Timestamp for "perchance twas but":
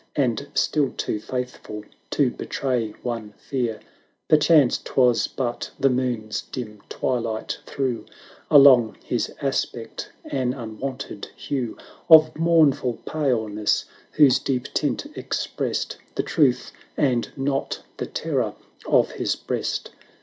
4.27-5.69